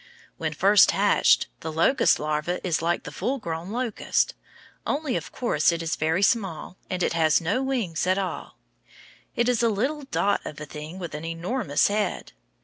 [0.37, 4.33] When first hatched, the locust larva is like the full grown locust,
[4.87, 8.57] only, of course, it is very small, and it has no wings at all.
[9.35, 12.31] It is a little dot of a thing with an enormous head.